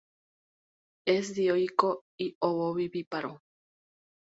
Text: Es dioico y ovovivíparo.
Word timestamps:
Es 1.15 1.35
dioico 1.35 2.01
y 2.19 2.35
ovovivíparo. 2.41 3.39